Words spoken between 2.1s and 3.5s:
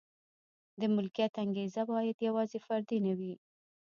یوازې فردي نه وي.